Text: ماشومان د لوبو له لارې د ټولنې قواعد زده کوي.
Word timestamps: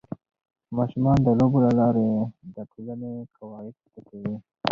ماشومان 0.77 1.17
د 1.23 1.27
لوبو 1.39 1.57
له 1.65 1.71
لارې 1.79 2.07
د 2.55 2.57
ټولنې 2.71 3.11
قواعد 3.35 3.73
زده 3.83 4.01
کوي. 4.09 4.35